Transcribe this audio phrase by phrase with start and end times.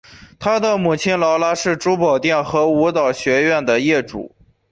[0.39, 4.35] 她的母亲劳拉是珠宝店和舞蹈学校的业主。